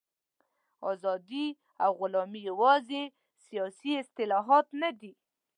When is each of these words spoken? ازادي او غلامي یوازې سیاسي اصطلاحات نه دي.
ازادي 0.91 1.45
او 1.83 1.91
غلامي 1.99 2.39
یوازې 2.49 3.03
سیاسي 3.45 3.91
اصطلاحات 4.03 4.67
نه 4.81 4.89
دي. 4.99 5.13